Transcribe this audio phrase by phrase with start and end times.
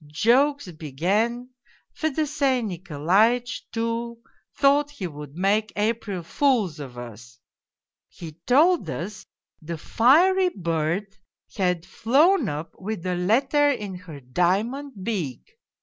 [0.07, 1.49] Jokes began.
[1.93, 4.17] Fedosey Nikolaitch, too,
[4.55, 7.37] thought he would make April fools of us.
[8.09, 9.27] He told us
[9.61, 11.15] the fiery bird
[11.55, 15.59] had flown up with a letter in her diamond beak!